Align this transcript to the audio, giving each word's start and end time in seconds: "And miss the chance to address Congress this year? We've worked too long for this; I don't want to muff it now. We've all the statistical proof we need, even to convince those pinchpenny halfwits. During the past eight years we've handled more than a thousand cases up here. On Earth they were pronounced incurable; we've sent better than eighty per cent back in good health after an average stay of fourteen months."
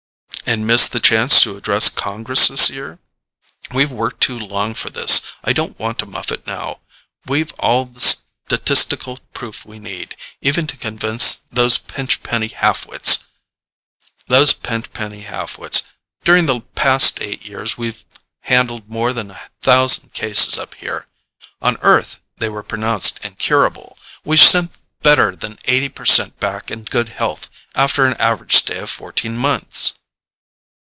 "And 0.47 0.65
miss 0.67 0.89
the 0.89 0.99
chance 0.99 1.41
to 1.43 1.55
address 1.55 1.87
Congress 1.87 2.49
this 2.49 2.69
year? 2.69 2.99
We've 3.73 3.91
worked 3.93 4.19
too 4.19 4.37
long 4.37 4.73
for 4.73 4.89
this; 4.89 5.21
I 5.45 5.53
don't 5.53 5.79
want 5.79 5.97
to 5.99 6.05
muff 6.05 6.29
it 6.29 6.45
now. 6.45 6.81
We've 7.25 7.53
all 7.53 7.85
the 7.85 8.01
statistical 8.01 9.19
proof 9.31 9.63
we 9.65 9.79
need, 9.79 10.17
even 10.41 10.67
to 10.67 10.75
convince 10.75 11.37
those 11.51 11.77
pinchpenny 11.77 12.49
halfwits. 12.49 13.23
During 14.27 15.23
the 16.47 16.59
past 16.75 17.21
eight 17.21 17.45
years 17.45 17.77
we've 17.77 18.03
handled 18.41 18.89
more 18.89 19.13
than 19.13 19.31
a 19.31 19.39
thousand 19.61 20.11
cases 20.11 20.57
up 20.57 20.73
here. 20.75 21.07
On 21.61 21.77
Earth 21.79 22.19
they 22.37 22.49
were 22.49 22.61
pronounced 22.63 23.23
incurable; 23.23 23.97
we've 24.25 24.37
sent 24.41 24.71
better 25.01 25.33
than 25.33 25.59
eighty 25.63 25.87
per 25.87 26.03
cent 26.03 26.41
back 26.41 26.69
in 26.69 26.83
good 26.83 27.07
health 27.07 27.49
after 27.73 28.03
an 28.03 28.15
average 28.19 28.57
stay 28.57 28.79
of 28.79 28.89
fourteen 28.89 29.37
months." 29.37 29.93